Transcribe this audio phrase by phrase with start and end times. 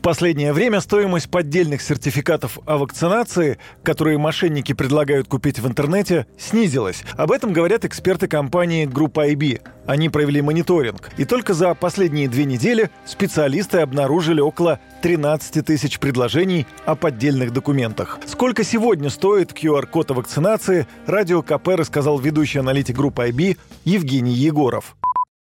[0.00, 7.02] В последнее время стоимость поддельных сертификатов о вакцинации, которые мошенники предлагают купить в интернете, снизилась.
[7.18, 9.60] Об этом говорят эксперты компании Группа IB.
[9.84, 11.10] Они провели мониторинг.
[11.18, 18.20] И только за последние две недели специалисты обнаружили около 13 тысяч предложений о поддельных документах.
[18.24, 24.96] Сколько сегодня стоит QR-код о вакцинации, Радио КП рассказал ведущий аналитик группы IB Евгений Егоров.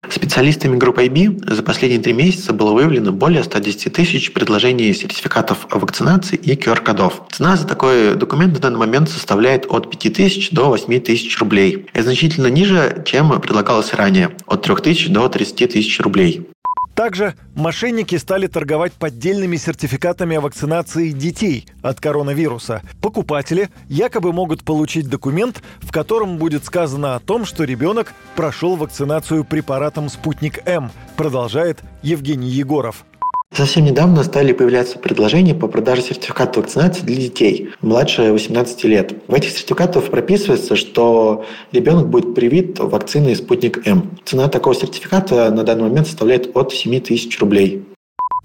[0.10, 5.80] Специалистами группы IB за последние три месяца было выявлено более 110 тысяч предложений сертификатов о
[5.80, 7.24] вакцинации и QR-кодов.
[7.32, 11.88] Цена за такой документ на данный момент составляет от 5 тысяч до 8 тысяч рублей.
[11.94, 16.48] Это значительно ниже, чем предлагалось ранее, от 3 тысяч до 30 тысяч рублей.
[16.96, 22.84] Также мошенники стали торговать поддельными сертификатами о вакцинации детей от коронавируса.
[23.02, 29.44] Покупатели якобы могут получить документ, в котором будет сказано о том, что ребенок прошел вакцинацию
[29.44, 33.06] препаратом «Спутник М», продолжает Евгений Егоров.
[33.56, 39.14] Совсем недавно стали появляться предложения по продаже сертификата вакцинации для детей младше 18 лет.
[39.28, 44.18] В этих сертификатах прописывается, что ребенок будет привит вакциной «Спутник М».
[44.26, 47.84] Цена такого сертификата на данный момент составляет от 7 тысяч рублей.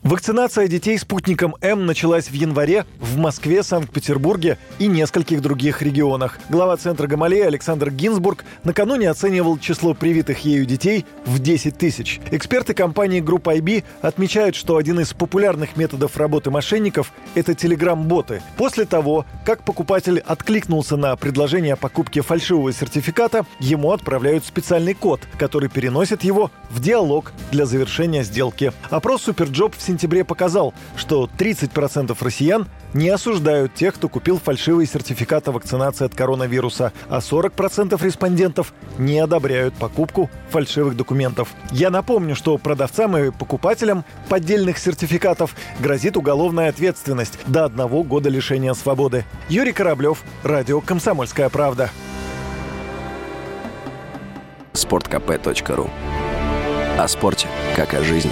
[0.05, 6.39] Вакцинация детей спутником М началась в январе в Москве, Санкт-Петербурге и нескольких других регионах.
[6.49, 12.21] Глава Центра Гамалея Александр Гинзбург накануне оценивал число привитых ею детей в 10 тысяч.
[12.31, 18.41] Эксперты компании Группа IB отмечают, что один из популярных методов работы мошенников– это телеграм-боты.
[18.57, 25.23] После того, как покупатель откликнулся на предложение о покупке фальшивого сертификата, ему отправляют специальный код,
[25.39, 28.73] который переносит его в диалог для завершения сделки.
[28.91, 35.51] Опрос Superjob в сентябре показал, что 30% россиян не осуждают тех, кто купил фальшивые сертификаты
[35.51, 41.49] вакцинации от коронавируса, а 40% респондентов не одобряют покупку фальшивых документов.
[41.71, 48.75] Я напомню, что продавцам и покупателям поддельных сертификатов грозит уголовная ответственность до одного года лишения
[48.75, 49.25] свободы.
[49.49, 51.91] Юрий Кораблев, Радио «Комсомольская правда».
[54.73, 55.91] Спорткп.ру
[56.99, 58.31] О спорте, как о жизни.